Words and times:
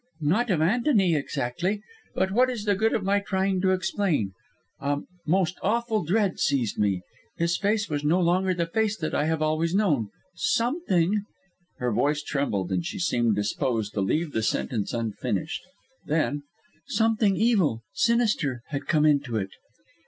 "Not 0.19 0.49
of 0.49 0.61
Antony, 0.61 1.13
exactly. 1.13 1.83
But 2.15 2.31
what 2.31 2.49
is 2.49 2.65
the 2.65 2.73
good 2.73 2.95
of 2.95 3.03
my 3.03 3.19
trying 3.19 3.61
to 3.61 3.69
explain! 3.69 4.33
A 4.79 5.01
most 5.27 5.59
awful 5.61 6.03
dread 6.03 6.39
seized 6.39 6.79
me. 6.79 7.03
His 7.37 7.55
face 7.55 7.87
was 7.87 8.03
no 8.03 8.19
longer 8.19 8.55
the 8.55 8.65
face 8.65 8.97
that 8.97 9.13
I 9.13 9.25
have 9.25 9.43
always 9.43 9.75
known; 9.75 10.09
something" 10.33 11.21
Her 11.77 11.91
voice 11.93 12.23
trembled, 12.23 12.71
and 12.71 12.83
she 12.83 12.97
seemed 12.97 13.35
disposed 13.35 13.93
to 13.93 14.01
leave 14.01 14.31
the 14.31 14.41
sentence 14.41 14.91
unfinished; 14.91 15.61
then: 16.03 16.41
"Something 16.87 17.35
evil 17.37 17.83
sinister, 17.93 18.63
had 18.69 18.87
come 18.87 19.05
into 19.05 19.35
it." 19.37 19.49